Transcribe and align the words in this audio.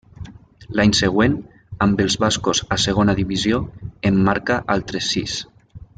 L'any 0.77 0.93
següent, 0.99 1.35
amb 1.87 2.01
els 2.07 2.17
bascos 2.25 2.63
a 2.77 2.79
Segona 2.87 3.17
Divisió, 3.23 3.61
en 4.11 4.19
marca 4.31 4.61
altres 4.79 5.13
sis. 5.17 5.41